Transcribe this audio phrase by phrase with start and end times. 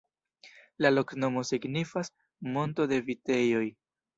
[0.83, 2.11] La loknomo signifas:
[2.57, 3.65] "monto de vitejoj.